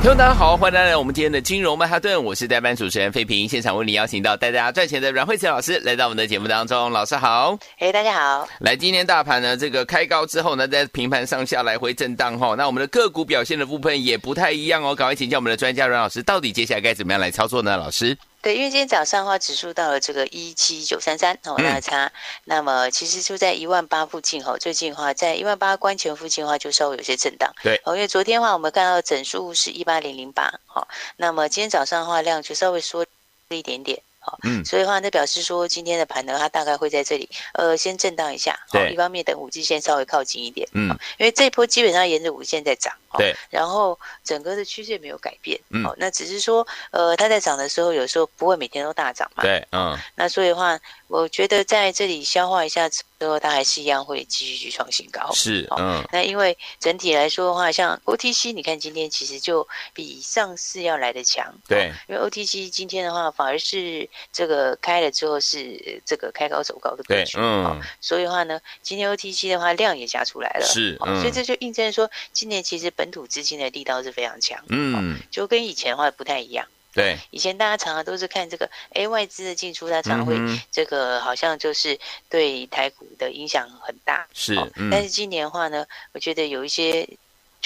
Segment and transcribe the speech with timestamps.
[0.00, 17.76] 听众大家好，欢迎来到我们今天的金融曼哈顿，我是代班主持人费平，现场为你邀请到带大家赚钱的阮慧慈老师来到我们的节目当中，老师好，哎，大家好，来，今天大盘呢这个开高之后呢，在平盘上下来回震荡哈，那我们的个股表现的部分也不太一样哦，赶快请教我们的专家阮老师，到底接下来该怎么样来操作呢？
[17.76, 18.16] 老师。
[18.40, 22.10] 对，因为今天早上的话，指数到了这个一七九三三哦，那差，
[22.44, 27.52] 那么其实就在一万八附近哈，最近的话在一万八关前附近的话，就稍微有些震荡。
[27.62, 34.00] 对，哦，因为昨天的话，我们看到整数是一八零零八，好，那么今天早上的话，量就稍微缩了一点点。
[34.42, 38.58] 嗯，所以的话，那表示说今天的盘呢，它大概会在这里，呃，先震荡一下。
[38.70, 40.68] 对，一方面等五日线稍微靠近一点。
[40.72, 42.92] 嗯，因为这一波基本上沿着五日线在涨。
[43.16, 45.58] 对，然后整个的趋势没有改变。
[45.70, 49.42] 嗯，那只是说，呃，它在涨的时候，有时候不会每天都大涨嘛。
[49.42, 49.98] 对，嗯。
[50.14, 55.30] 那所以的话，我觉得在这里消化一下之后，它还是一样会继续去创新高。
[55.32, 56.02] 是，嗯。
[56.12, 61.52] 那因为整体来说的话，像 OTC，你看今天其实就比上市要来得强。
[61.66, 64.08] 对，因为 OTC 今天的话，反而是。
[64.30, 76.66] 这个开了之后是这个开高走高的格局，嗯、哦，所以的话呢，今天 OTC 的话量也加出来了，是，嗯、所以这就印证说，今年其实本土资金的力道是非常强，嗯、哦，就跟以前的话不太一样，
[76.98, 80.36] 对，以前大家常常都是看这个，哎，外资的进出，它常会
[80.72, 84.56] 这个好像就是对台股的影响很大，是，
[84.90, 87.08] 但是今年的话呢，我觉得有一些。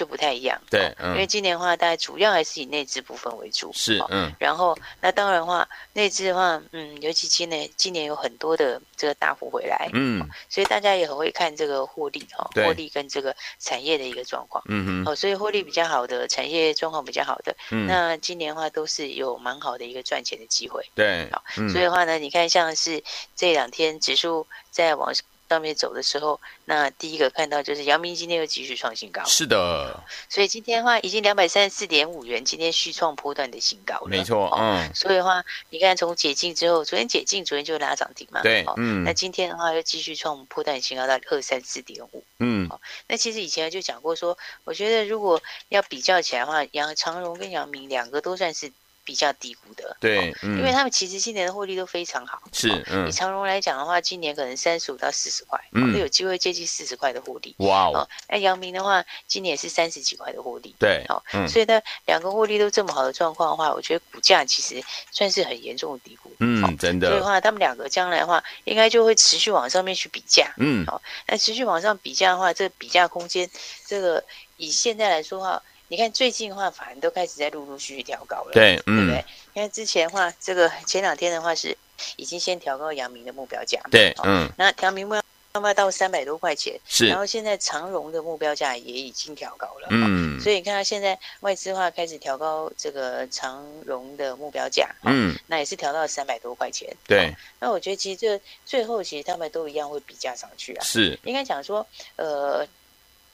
[0.02, 12.66] 就不太一样，对，嗯、因为今年的话，大概主要还是以内资部分为主，是，嗯，然后那当然的话，内资的话，嗯，尤其今年今年有很多的这个大户回来，嗯，所以大家也很会看这个获利哈，对。
[12.66, 23.00] 获利跟这个产业的一个状况，嗯哼，哦，所以获利比较好的产业状况比较好的，嗯，那今年的话都是有蛮好的一个赚钱的机会，对，好，嗯、所以的话呢，你看像是
[23.36, 25.12] 这两天指数在往
[25.54, 25.62] 上。
[25.62, 42.68] 面走的时候，那第一个看到就是阳明今天又继续创新高，是的，所以今天的话已经两百三十四点五元，今天续创波段的新高了，没错，嗯，所以的话，你看从解禁之后，昨天解禁，昨天就拉涨停嘛，对，嗯，那今天的话又继续创波段新高到二三四点五，嗯，
[43.06, 48.72] 那其实以前就讲过说，我觉得如果要比较起来的话，杨长荣跟阳明两个都算是。
[49.04, 52.40] 比较低估的，对，嗯、因为他们其实今年的获利都非常好。
[52.52, 57.54] 是，嗯、以长荣来讲的话，今年可能三十五到四十块，嗯，都有机会接近四十块的获利。
[57.58, 60.74] 哇哦，那阳明的话，今年也是三十几块的获利。
[60.78, 66.30] 对，好，嗯、所以呢，两个获利都这么好的状况的话，我觉得股价其实算是很严重的低估。
[66.38, 67.08] 嗯，真的。
[67.08, 70.54] 所以的话，他们两个将来的话，应该就会持续往上面去比价。
[70.58, 73.50] 嗯，好，那持续往上比价的话，这个比价空间，
[73.86, 74.22] 这个
[74.56, 75.62] 以现在来说的话。
[75.92, 79.24] 你看最近的话，反而都开始在陆陆续续调高了，对，嗯、对不对？
[79.52, 81.76] 因为之前的话，这个前两天的话是
[82.16, 85.22] 已经先调高阳明的目标价，对，嗯，那阳明目标
[85.60, 97.30] 价到三百多块钱，是，然后现在长荣的目标价也已经调高了，嗯，所以你看它现在外资的话开始调高这个长荣的目标价，嗯，那也是调到三百多块钱，对，
[97.60, 101.86] 那我觉得其实这最后其实他们都一样会比价上去啊，是，应该讲说，
[102.16, 102.66] 呃。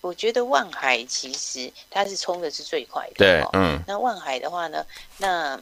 [0.01, 3.83] 我觉得万海其实它是冲的是最快的，对，嗯。
[3.87, 4.87] 那万海的话呢，
[5.17, 5.61] 那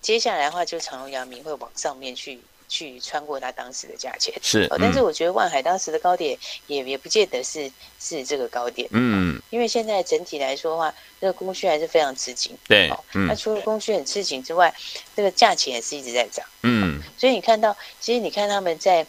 [0.00, 4.68] 接下来的话就长荣、阳明会往上面去去穿过它当时的价钱，是。
[4.70, 9.42] 嗯、但是我觉得万海当时的高点也也不见得是是这个高点，嗯。
[9.50, 13.26] 因为现在整体来说的话，这个供需还是非常吃紧，对，嗯。
[13.26, 14.72] 那除了供需很吃紧之外，
[15.16, 17.02] 这个价钱也是一直在涨，嗯。
[17.18, 19.04] 所以你看到，其实你看他们在。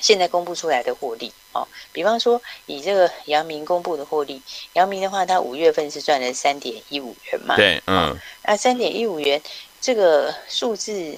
[0.00, 7.54] 现在公布出来的获利，哦，比方说以这个阳明公布的获利，阳明的话，它五月份是赚了三点一五元嘛？
[7.56, 9.40] 对，嗯，那三点一五元
[9.80, 11.16] 这个数字，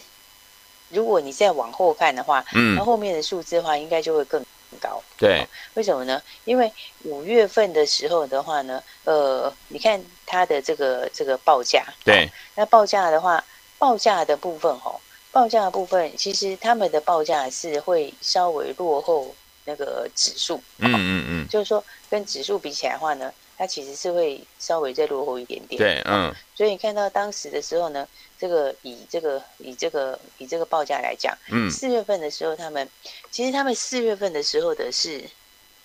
[0.91, 4.45] 如果你再往后看的话，嗯，那后面的数字的话，应该就会更
[4.79, 5.03] 高。
[5.17, 6.23] 对，哦，为什么呢？
[6.45, 6.71] 因为
[7.05, 13.43] 五月份的时候的话呢，呃，你看它的这个这个报价，对，哦，那报价的话，
[13.79, 15.01] 报价的部分，哦。
[15.37, 19.37] 报价的部分，其实他们的报价是会稍微落后
[19.67, 32.89] 那个指数，嗯嗯嗯，就是说跟指数比起来的话呢，它其实是会稍微再落后一点点，对，嗯，所以你看到当时的时候呢，这个以这个以这个以这个报价来讲，嗯，四月份的时候，他们
[33.31, 35.23] 其实他们四月份的时候的是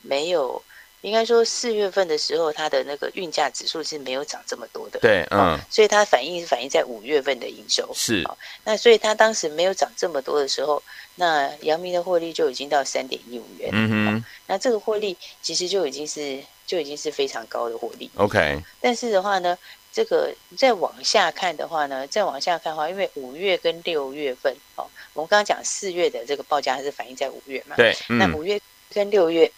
[0.02, 0.64] 没有
[1.02, 5.00] 应该说四月份的时候，它的那个运价指数是没有涨这么多的。
[5.00, 7.90] 对，嗯，哦、所以它反映是反映在五月份的营收。
[7.94, 10.82] 是、哦，那所以它当时没有涨这么多的时候，
[11.16, 13.70] 那阳明的获利就已经到三点一五元。
[13.74, 18.10] 嗯哼、哦，那这个获利其实就已经是就已经是非常高的获利。
[18.18, 19.58] OK，但是的话呢，
[19.92, 27.76] 这个再往下看的话呢，再往下看的话，因为五月跟六月份，哦，我们刚刚讲四月的这个报价还是反映在五月嘛？
[27.76, 28.62] 对，嗯、那五月。
[28.94, 29.52] 跟六月，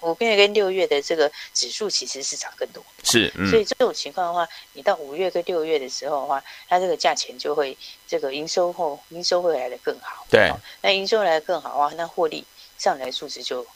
[0.00, 7.76] 五月跟六月的这个指数其实是涨更多，是，嗯、所以这种情况的话，你到五月跟六月的时候的话，它这个价钱就会
[8.06, 10.50] 这个营收后营收会来的更好，对，
[10.82, 12.44] 那营收来的更好啊，那获利
[12.78, 13.66] 上来数值就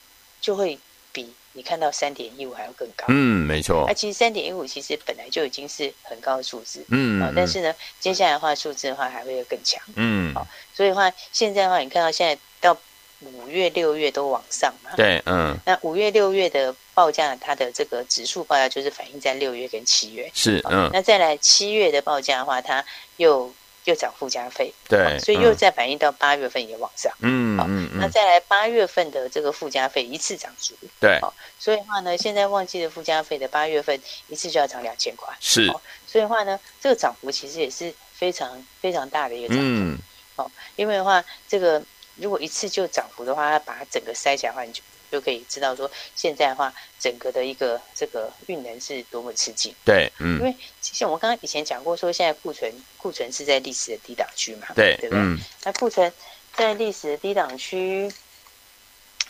[0.41, 0.79] 就会
[1.13, 12.77] 比你看到三点一五还要更高，嗯，没错，那其实三点一五其实本来就已经是很高的数字，嗯，但是呢，接下来的话数字的话还会有更强，嗯，好，所以的话现在的话，你看到现在到。
[13.25, 14.91] 五月、六月都往上嘛？
[14.97, 15.57] 对，嗯。
[15.65, 20.31] 那五月、六月的报价，它的这个指数报价就是反映在六月跟七月。
[20.35, 20.91] 是，嗯。
[20.93, 22.85] 那再来七月的报价的话，它
[23.19, 23.53] 又
[23.85, 27.13] 又涨附加费，对，所以又再反映到八月份也往上。
[27.21, 27.91] 嗯嗯。
[28.01, 31.21] 那再来八月份的这个附加费一次涨足，对。
[31.59, 35.67] 所以的话呢，现在旺季的附加费的八月份一次就要涨两千块，是。
[36.07, 39.63] 所以的话呢，这个涨幅其实也是非常非常大的一个涨幅。
[39.65, 39.99] 嗯。
[40.37, 41.81] 哦，因为的话，这个。
[42.17, 49.75] 如果一次就涨幅的话，它把它整个筛起来的话，你就就可以知道说，现在的话，整个的一个这个运能是多么吃紧。
[49.85, 55.21] 对，嗯，因为其实我们刚刚以前讲过，说现在库存库存是在历史的低档区嘛，对，对不对？
[55.23, 56.13] 嗯，那库存
[56.55, 58.11] 在历史的低档区，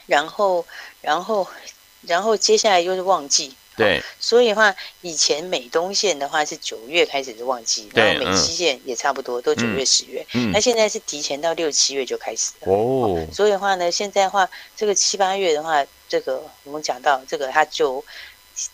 [0.07, 0.65] 然后，
[1.01, 1.47] 然后，
[2.03, 3.57] 然后接下来又是旺季。
[3.77, 12.73] 对、哦，所以的话，以前美东线的话是九月开始是旺季，然后美西线也差不多、嗯、都九月十月，嗯，那现在是提前到六七月就开始了。
[12.73, 13.27] 哦，哦。
[13.33, 18.05] 所以的话呢，现在的话，这个七八月的话，这个我们讲到这个，它就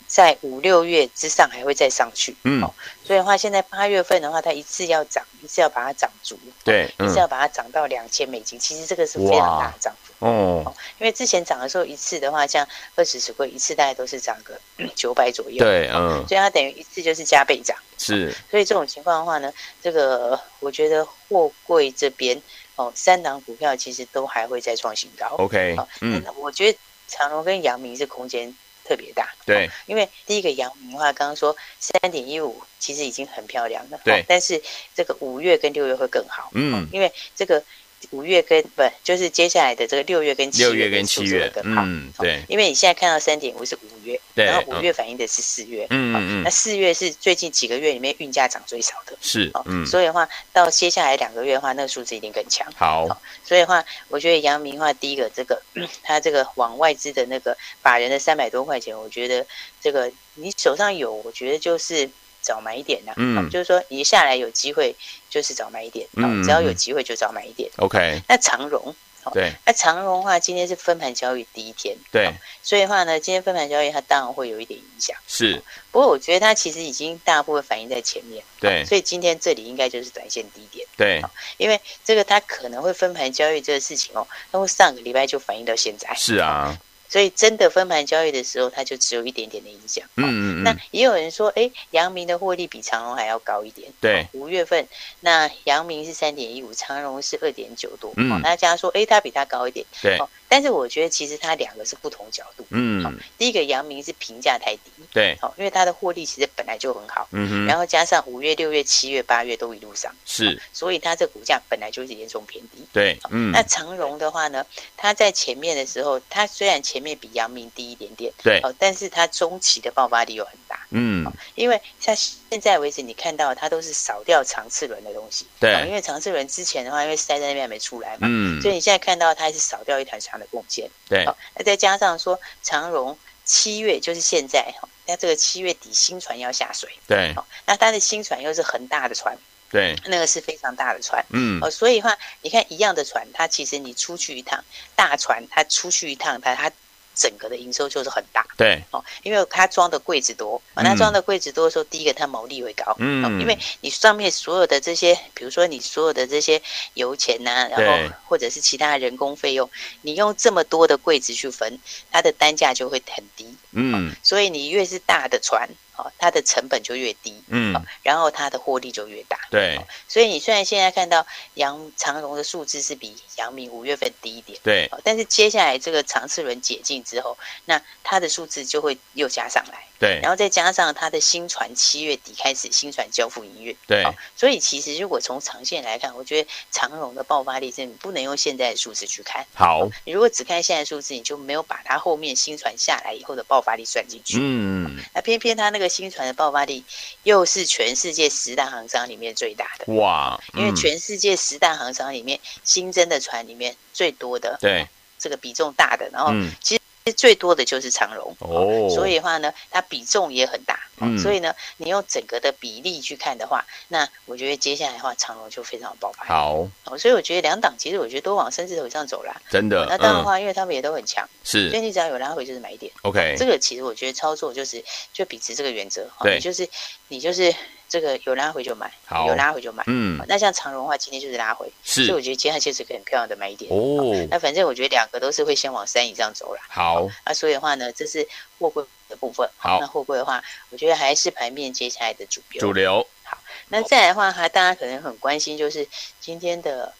[0.06, 2.62] 在五六月之上还会再上去，嗯。
[2.62, 2.74] 哦、
[3.04, 10.26] 所以的话，现在八月份的话，它一次要涨，一次要把它涨足，对，一次要把它涨到两千美金，其实这个是非常大的涨幅。
[10.26, 14.58] 哦，因为之前涨的时候，一次的话，像二十十柜一次大概都是涨个
[14.96, 15.64] 九百左右。
[15.64, 17.76] 对，嗯，所以它等于一次就是加倍涨。
[17.98, 19.52] 是，所以这种情况的话呢，
[19.82, 22.40] 这个我觉得货柜这边
[22.76, 25.26] 哦，三档股票其实都还会再创新高。
[25.38, 28.52] OK，嗯，我觉得长隆跟阳明是空间
[28.88, 29.28] 特别大。
[29.44, 34.00] 对，因为第一个阳明的话，刚刚说三点一五其实已经很漂亮了。
[34.02, 34.60] 对，但是
[34.94, 36.48] 这个五月跟六月会更好。
[36.54, 37.62] 嗯，因为这个。
[38.10, 53.06] 五月跟不就是接下来的这个六月跟七月，六月跟七月更好，嗯，对，因为你现在看到三点五是五月，对，然后五月反映的是四月，嗯嗯，那四月是最近几个月里面运价涨最少的，是，嗯，所以的话到接下来两个月的话，那个数字一定更强，好，
[53.44, 55.60] 所以的话，我觉得阳明的话，第一个这个
[56.02, 59.44] 他这个往外资的那个法人的三百多块钱，我觉得
[59.80, 62.08] 这个你手上有，我觉得就是。
[62.40, 64.94] 早买一点呐，嗯，就是说你下来有机会，
[65.28, 68.22] 就是早买一点，嗯，只要有机会就早买一点，OK。
[68.28, 68.94] 那长荣，
[69.34, 72.32] 对，那长荣的话，今天是分盘交易第一天，对，
[72.62, 75.62] 所以的话呢，今天分盘交易它当然会有一点影响，是。
[75.90, 81.20] 不过我觉得它其实已经大部分反映在前面，对，所以今天这里应该就是短线低点，对，
[81.58, 86.78] 因为这个它可能会分盘交易这个事情哦，它会上个礼拜就反映到现在，是啊。
[87.08, 90.04] 所以真的分盘交易的时候，它就只有一点点的影响。
[90.16, 93.90] 嗯嗯，嗯那也有人说，哎，阳明的获利比长荣还要高一点。
[94.00, 94.86] 对，五月份
[95.20, 98.12] 那阳明是三点一五，长荣是二点九多。
[98.16, 99.84] 嗯，大家说，哎，它比它高一点。
[100.02, 100.18] 对。
[100.48, 102.66] 但是我觉得其实它两个是不同角度。
[102.70, 112.86] 嗯，好，第一个阳明是评价太低，对，好，因为它的获利其实本来就很好，嗯哼，然后加上五月、六月、七月、八月都一路上，是，所以它这股价本来就是严重偏低。
[112.92, 114.64] 对，嗯，那长荣的话呢，
[114.96, 131.24] 它在前面的时候，它虽然前面比阳明低一点点，对，哦，但是它中期的爆发力又很大，嗯，因为像现在为止，你看到它都是少掉长次轮的东西，对，因为长次轮之前的话，因为塞在那边还没出来嘛，嗯，所以你现在看到它还是少掉一台长的贡献，对，
[131.56, 137.34] 那再加上说长荣七月就是现在哈，那这个七月底新船要下水，对，
[137.66, 139.36] 那它的新船又是很大的船，
[139.70, 144.64] 对，那个是非常大的船，嗯，哦，所以的话你看一样的船，它其实你出去一趟
[144.94, 146.72] 大船，它出去一趟它它。
[147.18, 148.80] 整个的营收就是很大，对。
[148.92, 156.62] 哦，因为它装的柜子多，那装的柜子多的时候，第一个它毛利会高，嗯，因为你上面所有的这些，比如说你所有的这些
[156.94, 159.68] 油钱呐、啊，然后或者是其他人工费用，
[160.02, 161.78] 你用这么多的柜子去分，
[162.12, 165.68] 它的单价就会很低，嗯，所以你越是大的船。
[165.98, 169.78] 哦，它的成本就越低，嗯，然后它的获利就越大，对。
[170.08, 179.84] 所以你虽然现在看到杨长荣的数字是比杨明五月份低一点，对，但是接下来这个长次轮解禁之后，那它的数字就会又加上来。
[180.00, 189.44] 对，然后再加上它的新船七月底开始新船交付营运，对、哦，所以其实如果从长线来看，我觉得长荣的爆发力是你不能用现在的数字去看。
[189.54, 194.38] 好，哦、你如果只看现在数字，你就没有把它后面新船下来以后的爆发力算进去。
[194.40, 196.84] 嗯，那偏偏它那个新船的爆发力
[197.22, 199.92] 又是全世界十大航商里面最大的。
[199.94, 204.86] 哇，因为全世界十大航商里面新增的船里面最多的，对，
[205.18, 206.77] 这个比重大的，然后其实。
[207.12, 216.24] 最多的就是长荣哦，所以的话呢，它比重也很大，嗯，所以呢，你用整个的比例去看的话，那我觉得接下来的话，长荣就非常爆发。
[216.24, 219.86] 好，所以我觉得两档其实我觉得都往生字头上走了，真的。
[219.88, 222.92] 那当然的话，因为他们也都很强，是，所以你只要有拉回就是买点。
[223.02, 226.68] OK，这个其实我觉得操作就是就秉持这个原则，对，就是
[227.08, 227.54] 你就是。
[227.88, 228.92] 这个有拉回就买，
[229.26, 229.82] 有拉回就买。
[229.86, 233.70] 嗯，那像长荣的话，今天就是拉回，是，所以我觉得接下来就是个很漂亮的买点。
[233.72, 236.60] 哦，那反正我觉得两个都是会先往三以上走了。
[236.68, 238.28] 好，那所以的话呢，这是
[238.58, 239.48] 货柜的部分。
[239.56, 242.60] 好，那货柜的话，我觉得还是盘面接下来的主流。
[242.60, 243.06] 主流。
[243.24, 245.88] 好，那再来的话，还大家可能很关心，就是
[246.20, 246.92] 今天的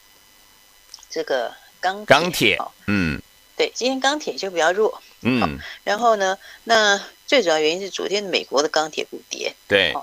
[1.10, 2.58] 这个钢钢铁。
[2.86, 3.20] 嗯，
[3.56, 5.02] 对，今天钢铁就比较弱。
[5.20, 9.54] 嗯，然后呢，那最主要原因是昨天美国的钢铁股跌。
[9.66, 9.94] 对。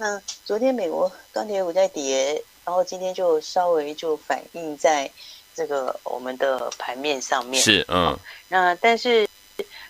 [0.00, 5.10] 那昨天美国钢铁股在跌，然后今天就稍微就反映在
[5.56, 7.60] 这个我们的盘面上面。
[7.60, 8.16] 是，嗯。
[8.46, 9.28] 那但是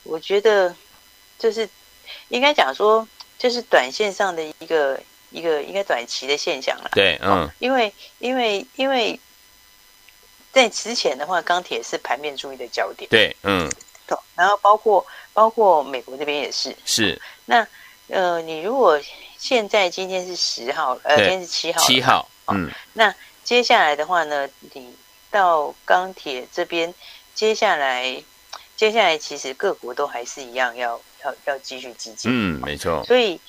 [0.05, 0.75] 我觉得
[1.39, 1.69] 就是
[2.29, 3.07] 应该讲说，
[3.39, 4.99] 就是短线上的一个
[5.31, 6.91] 一个应该短期的现象了。
[6.95, 7.47] 对，嗯。
[7.59, 9.21] 因为因为因为
[10.53, 13.07] 在之前的话，钢铁是盘面注意的焦点。
[13.11, 13.71] 对，嗯。
[14.35, 16.75] 然后包括包括美国这边也是。
[16.87, 17.21] 是。
[17.45, 17.67] 那
[18.09, 18.99] 呃，你如果
[19.39, 23.15] 现在今天是十号，呃，今天是七号，七号，嗯，那
[23.45, 24.93] 接下来的话呢，你
[25.31, 26.93] 到钢铁这边，
[27.35, 28.21] 接下来，
[28.77, 33.41] 接下来其实各国都还是一样要，要要要继续积极，嗯，没错，所以，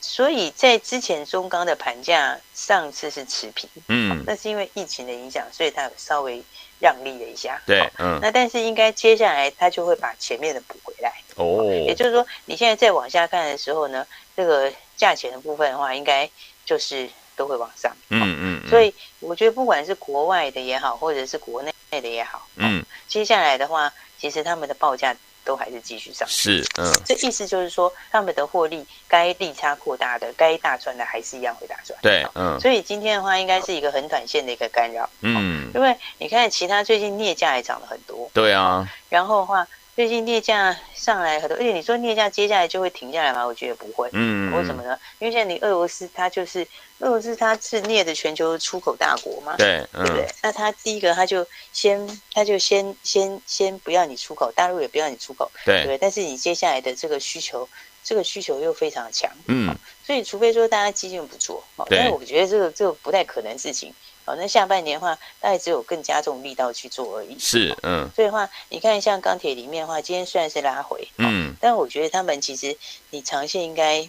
[0.00, 6.42] 所以在之前中钢的盘价上次是持平，嗯，那是因为疫情的影响，所以它有稍微
[6.80, 14.06] 让利了一下，对，嗯，那但是应该接下来它就会把前面的补回来，哦，也就是说，你现在再往下看的时候呢，
[14.40, 14.72] 这个。
[15.00, 16.28] 价钱的部分的话，应该
[16.62, 17.90] 就是都会往上。
[18.10, 26.28] 嗯嗯，嗯，所以我觉得不管是国外的也好，或者是国内的也好，嗯，接下来的话，其实他们的报价都还是继续上。
[26.28, 31.98] 是，嗯，这意思就是说，他们的获利该利差扩大的，该大赚的还是一样会大赚。
[32.02, 35.08] 对，嗯，所以今天的话，应该是一个很短线的一个干扰。
[35.22, 38.30] 嗯，因为你看，其他最近镍价也涨了很多。
[38.34, 39.66] 对啊，然后的话。
[40.00, 43.46] 最近镍价上来很多，而且你说镍价接下来就会停下来吗？
[43.46, 44.08] 我觉得不会。
[44.14, 44.98] 嗯，为什么呢？
[45.18, 46.66] 因为现在你俄罗斯它就是
[47.00, 49.56] 俄罗斯，它是镍的全球出口大国嘛。
[49.58, 50.26] 对，嗯、对不对？
[50.42, 55.52] 那它第一个，它就先，它就先先先不要你出口，大陆也不要你出口。
[55.66, 55.98] 对，对。
[55.98, 57.68] 但是你接下来的这个需求，
[58.02, 59.30] 这个需求又非常强。
[59.48, 59.76] 嗯。
[60.02, 61.86] 所以除非说大家基金不做，哦。
[61.90, 63.92] 但是我觉得这个这个不太可能事情。
[64.24, 67.36] 好，那下半年的话，大概只有更加重力道去做而已。
[67.38, 68.08] 是，嗯。
[68.14, 72.76] 所以的话，你看像钢铁里面的话，今天虽然是拉回，嗯，但我觉得他们其实
[73.10, 74.08] 你长线应该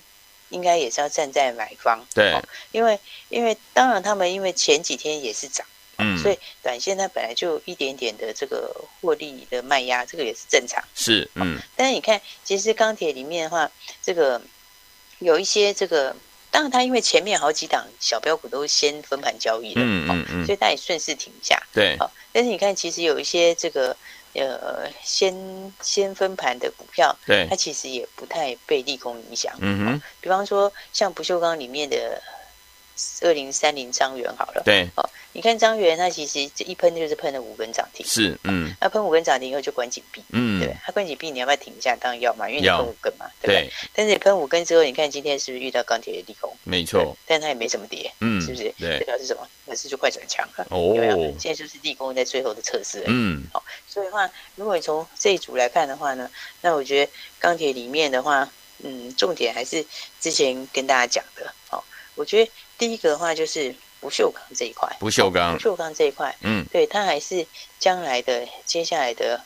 [0.50, 2.06] 应该也是要站在买方。
[2.14, 2.38] 对。
[2.72, 3.00] 因为
[3.30, 5.66] 因为当然他们因为前几天也是涨，
[5.98, 10.84] 嗯，所以短线它本来就有一点点的这个获利的卖压，这个也是正常。
[10.94, 11.58] 是，嗯。
[11.76, 13.72] 但是你看，其实钢铁里面的话，
[14.04, 14.42] 这个
[15.20, 16.16] 有一些这个。
[16.52, 21.58] 当然，它因为前面好几档小标股都先分盘交易了，嗯嗯嗯，所以它也顺势停下。
[21.74, 23.96] 对，好，但是你看，其实有一些这个
[24.34, 25.34] 呃先
[25.82, 29.54] 先分盘的股票，对，它其实也不太被利空影响。
[29.60, 32.22] 嗯哼，比方说像不锈钢里面的
[33.22, 35.10] 二零三零张元好了，对，好。
[35.34, 41.96] 你看张元，它其实这一喷就是喷了五根涨停，是，嗯，那喷五根涨停以后就关紧闭，嗯，对，它关紧闭，你要不要停一下？
[41.96, 43.72] 当然要嘛，因为你喷五根嘛，对不对？
[43.94, 46.54] 但是你喷五根之后，你看今天是不是遇到钢铁的利空？
[46.66, 48.64] 没错，但它也没怎么跌，嗯，是不是？
[48.78, 49.48] 对，这表示什么？
[49.66, 51.18] 表示就快转强了，哦，有没有？
[51.40, 56.30] 现在就是利空在最后的测试，嗯，好，所以的话，如果你从这一组来看的话呢，
[56.60, 58.52] 那我觉得钢铁里面的话，
[58.84, 59.86] 嗯，重点还是
[60.20, 61.82] 之前跟大家讲的，好，
[62.16, 63.76] 我觉得第一个的话就是。
[64.02, 67.46] 不锈钢这一块，不锈钢，不锈钢这一块，嗯，对，它还是
[67.78, 69.40] 将来的接下来的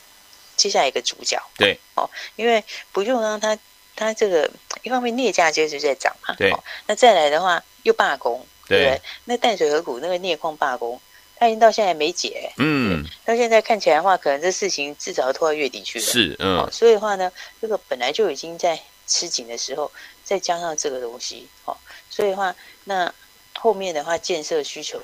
[0.55, 2.63] 接下来一个主角，对，哦，因为
[2.93, 3.59] 不锈钢它
[3.97, 4.49] 它这个
[4.81, 6.53] 一方面镍价就是在涨嘛，对，
[6.87, 10.97] 那再来的话又罢工，对，对，那淡水河谷那个镍矿罢工，
[11.35, 19.91] 它已经到现在没解，嗯，到现在看起来的话，可能这事情至少要拖到月底去了，是，嗯，所以的话呢，这个本来就已经在吃紧的时候，
[20.23, 21.75] 再加上这个东西，哦，
[22.09, 23.13] 所以的话，那
[23.59, 25.01] 后面的话建设需求，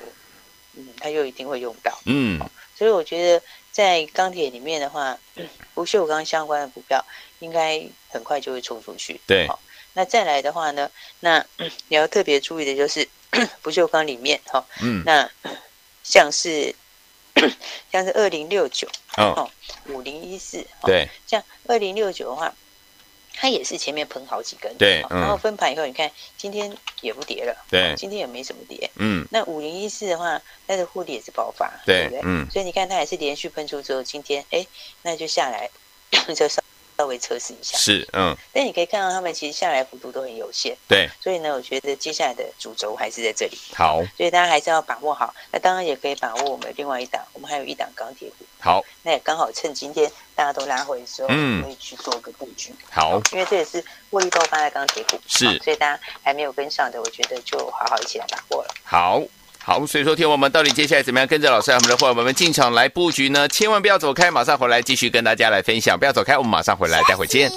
[0.74, 2.38] 嗯，它就一定会用到，嗯，
[2.76, 5.18] 所以我觉得在钢铁里面的话，
[5.74, 7.04] 不锈钢相关的股票
[7.40, 9.60] 应该很快就会冲出去，对，好
[9.94, 10.90] 那再来的话呢，
[11.20, 11.44] 那
[11.88, 13.08] 你要特别注意的就是
[13.62, 15.30] 不锈钢里面，哈，嗯，那
[16.02, 16.74] 像是。
[17.90, 19.50] 像是二零六九哦，
[19.88, 22.54] 五零一四对，像二零六九的话，
[23.34, 32.20] 它也是前面喷好几根对，然后分盘以后，你看今天也不跌了，对，今天也没怎么跌，嗯，那五零一四的话，它的护理也是爆发，对，对不对？
[32.24, 34.66] 嗯，所以你看它也是连续喷出之后，今天哎，
[35.02, 35.68] 那就下来
[36.34, 36.62] 就上。
[37.02, 43.58] 稍微测试一下，是嗯，但你可以看到他们其实下来幅度都很有限，对，所以呢，我觉得接下来的主轴还是在这里。
[43.74, 45.34] 好，所以大家还是要把握好。
[45.50, 48.46] 那当然也可以把握我们另外一档，我们还有一档钢铁股。
[48.60, 52.72] 好，那也刚好趁今天大家都拉回的时候，嗯，可以去做个布局。
[52.88, 58.72] 好，因为这也是获利爆发的钢铁股，是，所以大家还没有跟上的，我觉得就好好一起来把握了。
[58.84, 59.20] 好。
[59.64, 63.46] 好，所以说，听我们到底接下来怎么样跟着老师我们的伙伴们进场来布局呢？
[63.46, 65.96] 千万不要走开，马上回来继续跟大家来分享。
[65.96, 67.50] 不要走开，我们马上回来，待会见。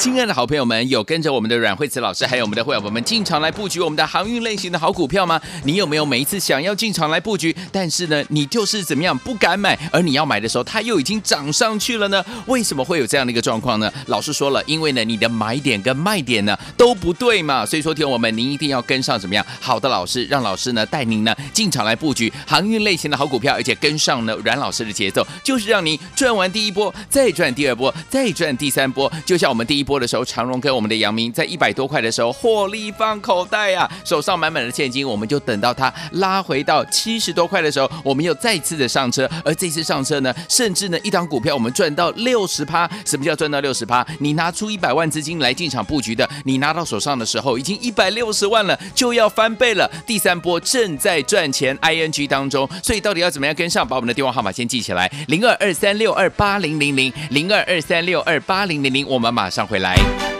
[0.00, 5.38] 亲爱的好朋友们，有跟着我们的阮慧慈老师，还有我们的会员朋友们进场来布局我们的航运类型的好股票吗？
[5.64, 12.24] 你有没有每一次想要进场来布局，但是呢，你就是怎么样不敢买，而你要买的时候，它又已经涨上去了呢？
[12.46, 13.92] 为什么会有这样的一个状况呢？
[14.06, 29.84] 老师说了，因为呢，你的买点跟卖点呢都不对嘛，所以说，听我们，您一定要跟上怎么样好的老师，让老师呢带您呢进场来布局航运类型的好股票，而且跟上呢阮老师的节奏，就是让你赚完第一波，再赚第二波，再赚第三波，就像我们第一。
[29.90, 39.28] 波的时候，长荣跟我们的杨明在一百多块的时候获利放口袋啊，手上满满的现金，我们就等到它拉回到七十多块的时候，我们又再次的上车。
[39.44, 42.88] 而这次上车呢，甚至呢一档股票我们赚到六十趴。
[43.04, 44.06] 什么叫赚到六十趴？
[44.20, 49.90] 你拿出一百万资金来进场布局的，你拿到手上的时候已经一百六十万了，就要翻倍了。
[50.06, 53.84] 第三波正在赚钱，ING 当中，所以到底要怎么样跟上？
[53.84, 59.79] 把我们的电话号码先记起来：零二二三六二八零零零零二二三六二八零零零，我们马上回。
[59.80, 60.39] 来。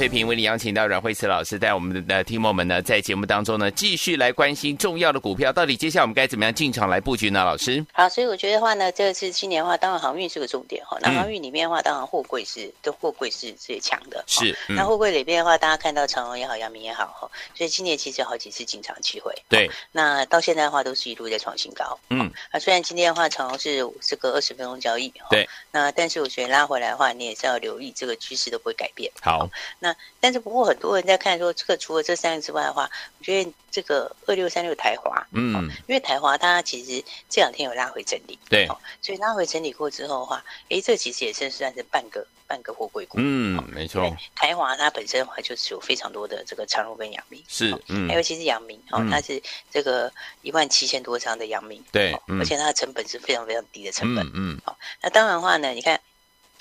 [0.00, 7.44] 费平，为你邀请到阮慧慈老师带我们的听众们呢，在节目当中呢，继续来关心重要的股票，到底接下来我们该怎么样进场来布局呢？
[7.44, 10.96] 老师，好，所以我觉得话呢，这次今年的话，当然航运是个重点哈。
[11.02, 14.24] 那航运里面的话，当然货柜是，都货柜是最强的。
[14.26, 19.34] 是，那货柜里面的话，大家看到长荣也好，阳明也好哈，所以今年其实有好几次进场机会。
[19.50, 21.98] 对，那到现在的话，都是一路在创新高。
[22.08, 25.12] 嗯，那，虽然今天的话，长荣是这个二十分钟交易。
[25.28, 29.12] 对，那但是我觉得拉回来的话，你也是要留意这个趋势都不会改变。
[29.20, 29.46] 好，
[29.78, 29.89] 那
[30.20, 38.66] 但是不过很多人在看说，这个除了这三个之外的话，我觉得这个二六三六台华，嗯，因为台华它其实这两天有拉回整理，对，
[39.00, 44.14] 所以拉回整理过之后的话，哎，这其实也是算是半个半个货柜股，嗯，没错。
[44.34, 56.00] 台华它本身的话就是有非常多的这个长荣跟阳明，是，嗯，尤其是阳明哦，它是这个一万七千多张的阳明，对，而且它的成本是非常非常低的成本，嗯，好，那当然的话呢，你看。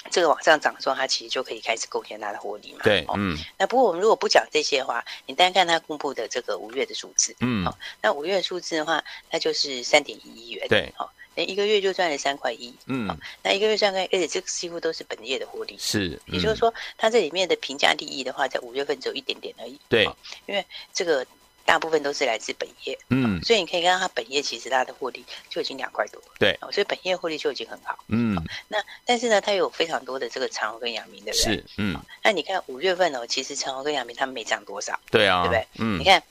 [0.09, 2.79] 这个往上涨的时候，它其实就可以开始贡献它的获利嘛。
[2.83, 3.37] 对，嗯。
[3.57, 13.07] 那不过我们如果不讲这些的话，你单看它公布的这个五月的数字，嗯，好，那五月的数字的话，它就是三点一亿元，对，好，那一个月就赚了三块一，嗯，
[13.43, 20.05] 那一个月赚个，而且这个几乎都是本业的获利，是，也就是说，它这里面的评价利益的话，在五月份只有一点点而已，对，
[20.45, 21.25] 因为这个。
[21.69, 28.35] 大部分都是来自本业，嗯，所以你可以看到它本业其实它的获利就已经两块多，对，所以本业获利就已经很好，嗯，
[28.69, 31.53] 那但是呢，它有非常多的这个长虹跟阳明，对不对？
[31.53, 35.67] 是，嗯，那你看五月份哦，其实长虹跟阳明他们没涨多少，对啊，对不对？
[35.77, 36.23] 嗯，你看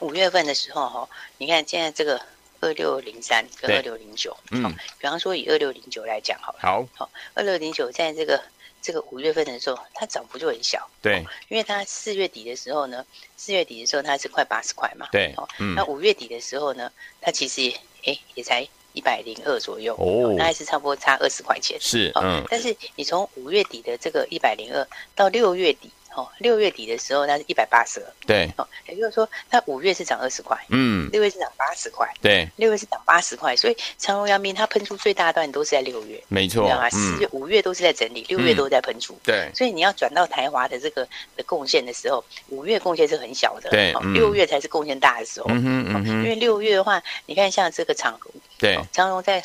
[0.00, 2.18] 五月份的时候哈，你看现在这个
[2.60, 8.42] 二六零三跟二六零九，嗯，比方说以二六零九来讲好了，好，好，二六零九在这个。
[8.82, 13.04] 这个五月份的时候，它涨幅就很小，对，因为它四月底的时候呢，
[13.36, 16.90] 四月底的时候它是快八十块嘛，对，哦，嗯，那五月底的时候呢，
[17.20, 17.72] 它其实
[18.04, 25.90] 诶也才一百零二左右，哦，那还是差不多差二十块钱，是，嗯，但是你从五月底的这个一百零二到六月底。
[26.16, 36.90] 哦，六月底的时候，它是一百八十二，对，哦，也就是说，它五月是涨二十块，嗯，六月是涨八十块，对，六月是涨八十块，所以长荣阳明它喷出最大段都是在六月，没错，知道吗？
[36.90, 49.42] 四月、五月都是在整理，六月都在喷出，对，所以你要转到台华的这个的贡献的时候，五月贡献是很小的，对，六月才是贡献大的时候，嗯嗯，因为六月的话，你看像这个长荣，对，长荣在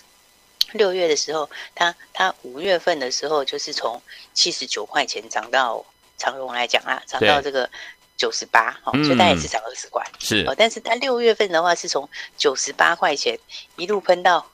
[0.71, 4.01] 六月的时候，它它五月份的时候就是从
[4.33, 5.85] 七十九块钱涨到。
[6.17, 7.69] 长荣来讲啊，涨到这个
[8.17, 10.55] 九十八，哦，所以它也是涨二十块，是哦。
[10.57, 13.37] 但是它六月份的话，是从九十八块钱
[13.75, 14.45] 一路喷到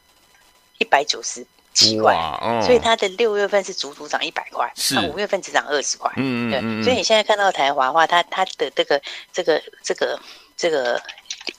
[0.78, 5.00] 一百九十七块，哦、所以它的六月份是足足涨一百块，是。
[5.10, 6.82] 五月份只涨二十块，嗯嗯嗯。
[6.82, 10.19] 对，所以你现在看到台华的话，它它的这个这个这个
[10.56, 11.02] 这个。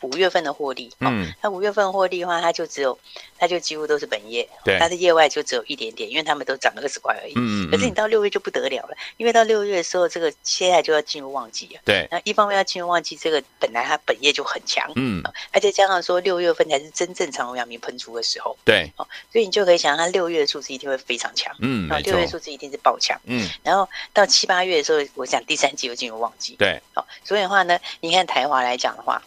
[0.03, 2.97] 五月份的获利，嗯，那五月份获利的话，它就只有，
[3.43, 29.21] 它就几乎都是本业，对，它的业外就只有一点点，因为他们都涨了二十块而已，嗯，可是你到六月就不得了了，因为到六月的时候，这个现在就要进入旺季了，对，那一方面要进入旺季，这个本来它本业就很强，嗯，而且加上说六月份才是真正长荣阳明喷出的时候，对，哦，所以你就可以想象它六月的数字一定会非常强，嗯，然后六月数字一定是爆强，嗯，然后到七八月的时候，我想第三季又进入旺季，对，好，所以的话呢，你看台华来讲的话。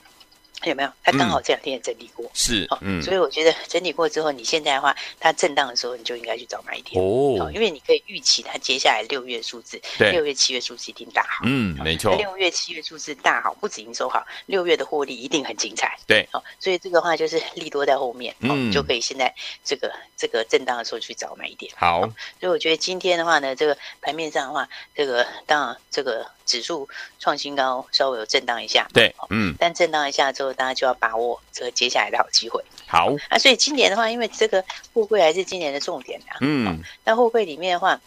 [0.69, 0.91] 有没有？
[1.03, 22.01] 它刚好这两天也整理过，是，嗯，所以我觉得整理过之后，你现在的话，它震荡的时候，你就应该去找买点哦，因为你可以预期它接下来六月数字，六月七月数字一定大好，嗯，没错，六月七月数字大好，不止营收好，六月的获利一定很精彩，对，好，所以这个话就是利多在后面，嗯，就可以现在这个这个震荡的时候去找买点，好，
[22.39, 26.87] 所以我觉得今天的话呢，这个盘面上的话，这个当然这个指数
[27.19, 31.41] 创新高，稍微有震荡一下，对，嗯，但震荡一下之后，大家就要把握。
[31.51, 33.13] 这个接下来的好机会，好。
[33.29, 37.99] 啊，所以今年的话，因为这个货柜还是今年的重点啊，嗯，那货柜里面的话，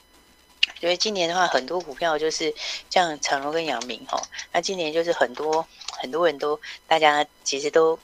[0.78, 2.54] 觉得今年的话，很多股票就是
[2.90, 4.22] 像长荣跟阳明哈，
[4.52, 7.98] 那今年就是很多很多人都，大家其实都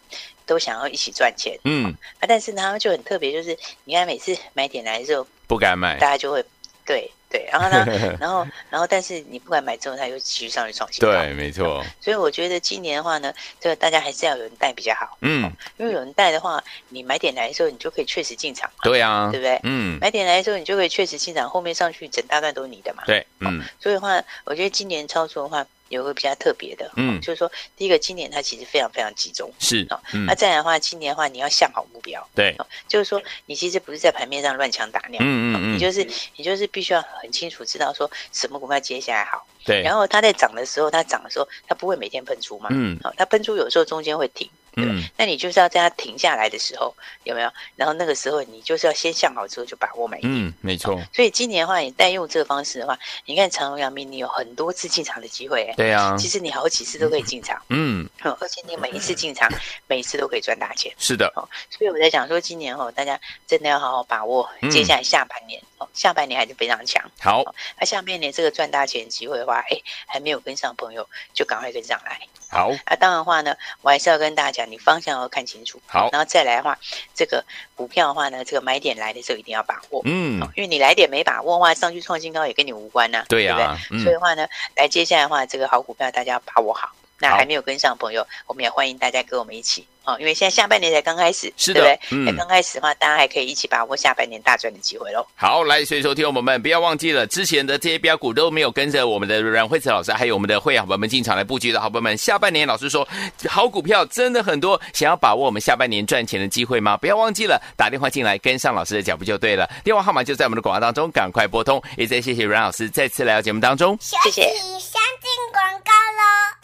[0.47, 6.43] 都想要一起赚钱，嗯，啊，但是他们就很特别，就是你看每次买点来的时候，不敢买，大家就会
[6.87, 7.11] 对。
[7.35, 7.85] 对，然后呢，
[8.21, 11.11] 然后，然后，但是你不管买之后，它又继续上去创新高。
[11.11, 11.85] 对，没错。
[12.01, 15.19] 所以我觉得今年的话呢，这个大家还是要有人带比较好。
[15.21, 18.71] 嗯，因为有人带的话，你买点来的时候，你就可以确实进场。
[18.85, 19.59] 对啊，对不对？
[19.65, 23.03] 嗯，买点来的时候，你就可以确实进场，后面上去整大段都是你的嘛。
[23.05, 23.61] 对，嗯。
[23.81, 25.67] 所以的话，我觉得今年操作的话。
[25.95, 47.51] 有个比较特别的，嗯，就是说，第一个，今年它其实非常非常集中，是啊，那再来的话，今年的话，你要向好目标，对，就是说，你其实不是在盘面上乱枪打鸟，嗯嗯嗯，你就是你就是必须要很清楚知道说什么股票接下来好，对，然后它在涨的时候，它涨的时候，它不会每天喷出嘛，嗯，好，它喷出有时候中间会停，对嗯，那你就是要在它停下来的时候，有没有？
[47.77, 50.33] 然后那个时候你就是要先想好之后就把握买点。
[50.33, 51.01] 嗯，没错。
[51.13, 55.73] 所以今年的话，你代用这个方式的话，你看长荣、阳明，你有很多次进场的机会。
[55.77, 57.61] 对啊，其实你好几次都可以进场。
[57.69, 59.51] 嗯，而且你每一次进场，
[59.87, 60.93] 每一次都可以赚大钱。
[60.99, 61.33] 是的。
[61.37, 65.61] 哦，所以我在讲说，今年哦，大家真的要好好把握接下来下半年。
[65.85, 67.03] 哦，下半年还是非常强。
[67.21, 67.43] 好，
[67.79, 72.21] 那下半年这个赚大钱机会的话，哎，还没有跟上朋友，就赶快跟上来。
[72.51, 75.81] 好，啊，当然的话呢，我还是要跟大家讲，你方向要看清楚。
[75.87, 76.79] 好，然后再来的话，
[77.15, 77.45] 这个
[77.75, 80.01] 股票的话呢，这个买点来的时候一定要把握。
[80.05, 83.25] 嗯，因为你来点没把握的话，上去创新高也跟你无关呐、啊。
[83.29, 83.99] 对呀、啊，对不对？
[83.99, 86.91] 嗯、所以的话呢，来接下来的话，这个好股票大家要把握好。
[87.19, 89.87] 那还没有跟上的朋友，我们也欢迎大家跟我们一起。
[90.05, 92.33] 哦，因为现在下半年才刚开始，是的，对不对？
[92.33, 95.27] 嗯，刚开始的话，大家还可以一起把握下半年大赚的机会喽。
[95.35, 103.09] 好，来，所以说听我们不要忘记了，之前的这些标股都没有跟着我们的阮慧慈老师，还有我们的会员伙伴们进场来布局的好朋友们，下半年老师说
[103.49, 106.99] 好股票真的很多，想要把握我们下半年赚钱的机会吗？
[106.99, 111.83] 不要忘记了打电话进来跟上老师的脚步就对了，电话号码就在我们的广告当中，赶快拨通。
[111.97, 114.43] 也再谢谢阮老师再次来到节目当中，谢谢。
[114.43, 116.64] 相进广告喽。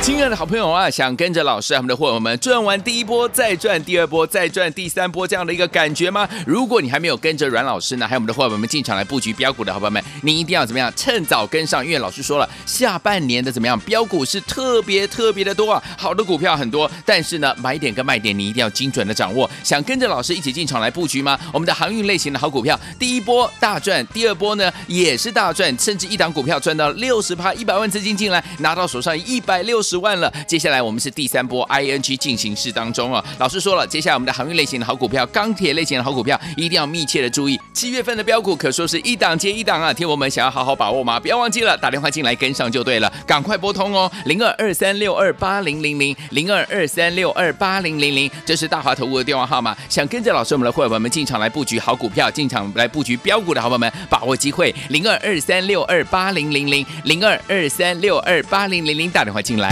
[0.00, 6.28] 亲爱的好朋友啊，想跟着老师，我们的伙伴们赚完第一波，再赚第二波，再赚第三波这样的一个感觉吗？
[6.44, 10.92] 如果你还没有跟着阮老师呢，还有我们的伙伴们进场来布局标股的好朋友们，你一定要怎么样？
[10.96, 13.78] 趁早跟上，因为老师说了，下半年的怎么样？
[13.80, 19.48] 标股是特别特别的多啊，好的股票很多，但是呢，买点跟卖点你一定要精准的掌握。
[19.62, 21.38] 想跟着老师一起进场来布局吗？
[21.52, 30.02] 我们的航运类型的好股票，第一波大赚，第二波呢也是大赚，甚至一档股票赚到六十趴，一百万资金进来，拿到手上一百六十。
[30.02, 33.24] 万了，接下来我们是第三波 ING 进行式当中啊。
[33.38, 37.56] 老师说了，接下来我们的航运类型的好股票、钢铁类型的好股票，一定要密切的注意。
[37.72, 41.20] 七月份的标股可说是一档接一档啊，听我们想要好好把握吗？
[41.20, 49.76] 不要忘记了，打电话进来跟上就对了，赶快拨通哦，零二二三六二八零零零零二二三六二八零零零，这是大华投顾的电话号码。
[49.88, 59.71] 想跟着老师我们的会员们进场来布局好股票，进场来布局标股的好朋友们，把握机会，零二二三六二八零零零零二二三六二八零零零，打电话进来。